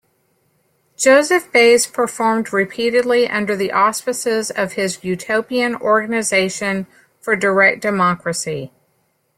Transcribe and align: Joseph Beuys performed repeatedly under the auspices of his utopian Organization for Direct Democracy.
Joseph 0.97 1.51
Beuys 1.51 1.85
performed 1.85 2.51
repeatedly 2.51 3.29
under 3.29 3.55
the 3.55 3.71
auspices 3.71 4.49
of 4.49 4.73
his 4.73 5.03
utopian 5.03 5.75
Organization 5.75 6.87
for 7.19 7.35
Direct 7.35 7.83
Democracy. 7.83 8.71